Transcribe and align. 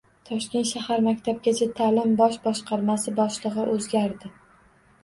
Toshkent 0.27 0.69
shahar 0.69 1.03
maktabgacha 1.07 1.67
ta'lim 1.81 2.17
bosh 2.23 2.41
boshqarmasi 2.49 3.15
boshlig‘i 3.21 3.69
o‘zgardi 3.79 4.35